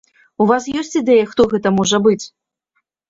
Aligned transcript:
У 0.45 0.47
вас 0.51 0.63
ёсць 0.79 0.97
ідэя, 1.01 1.27
хто 1.33 1.47
гэта 1.53 1.73
можа 1.81 1.97
быць? 2.09 2.21